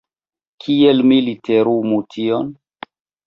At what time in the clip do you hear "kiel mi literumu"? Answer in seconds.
0.63-1.99